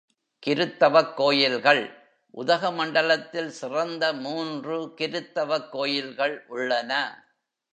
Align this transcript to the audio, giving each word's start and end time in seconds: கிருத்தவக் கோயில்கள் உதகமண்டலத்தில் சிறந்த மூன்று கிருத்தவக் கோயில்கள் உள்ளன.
கிருத்தவக் 0.47 1.13
கோயில்கள் 1.13 1.97
உதகமண்டலத்தில் 2.37 3.47
சிறந்த 3.47 4.13
மூன்று 4.13 4.93
கிருத்தவக் 4.97 5.69
கோயில்கள் 5.69 6.45
உள்ளன. 6.47 7.23